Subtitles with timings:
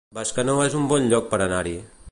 [0.17, 1.77] Bescanó es un bon lloc per anar-hi